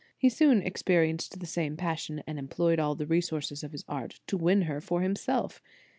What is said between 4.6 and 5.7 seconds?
her for himself.